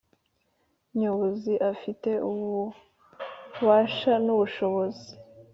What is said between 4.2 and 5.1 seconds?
n ubushobozi